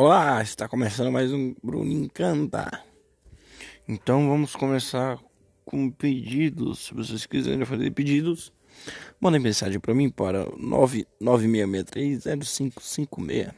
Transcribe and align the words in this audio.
Olá, 0.00 0.40
está 0.40 0.68
começando 0.68 1.10
mais 1.10 1.32
um 1.32 1.56
Bruno 1.60 1.90
Encanta. 1.90 2.84
Então 3.88 4.28
vamos 4.28 4.54
começar 4.54 5.18
com 5.64 5.90
pedidos. 5.90 6.86
Se 6.86 6.94
vocês 6.94 7.26
quiserem 7.26 7.64
fazer 7.64 7.90
pedidos, 7.90 8.52
mandem 9.20 9.40
mensagem 9.40 9.80
para 9.80 9.92
mim 9.92 10.08
para 10.08 10.46
996630556. 10.52 13.52